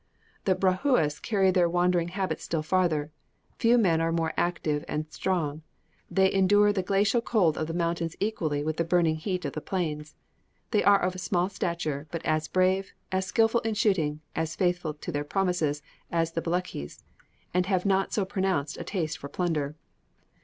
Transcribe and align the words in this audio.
The 0.45 0.55
Brahouis 0.55 1.21
carry 1.21 1.51
their 1.51 1.69
wandering 1.69 2.07
habits 2.07 2.43
still 2.43 2.63
farther. 2.63 3.11
Few 3.59 3.77
men 3.77 4.01
are 4.01 4.11
more 4.11 4.33
active 4.35 4.83
and 4.87 5.05
strong; 5.11 5.61
they 6.09 6.33
endure 6.33 6.73
the 6.73 6.81
glacial 6.81 7.21
cold 7.21 7.55
of 7.55 7.67
the 7.67 7.73
mountains 7.75 8.15
equally 8.19 8.63
with 8.63 8.77
the 8.77 8.83
burning 8.83 9.17
heat 9.17 9.45
of 9.45 9.53
the 9.53 9.61
plains. 9.61 10.15
They 10.71 10.83
are 10.83 10.97
of 10.99 11.21
small 11.21 11.49
stature, 11.49 12.07
but 12.09 12.25
as 12.25 12.47
brave, 12.47 12.93
as 13.11 13.27
skilful 13.27 13.61
in 13.61 13.75
shooting, 13.75 14.21
as 14.35 14.55
faithful 14.55 14.95
to 14.95 15.11
their 15.11 15.23
promises, 15.23 15.83
as 16.11 16.31
the 16.31 16.41
Belutchis, 16.41 17.03
and 17.53 17.67
have 17.67 17.85
not 17.85 18.11
so 18.11 18.25
pronounced 18.25 18.77
a 18.79 18.83
taste 18.83 19.19
for 19.19 19.29
plunder. 19.29 19.75